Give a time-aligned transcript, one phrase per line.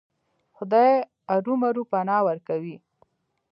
[0.55, 0.91] خدای
[1.33, 2.75] ارومرو پناه ورکوي.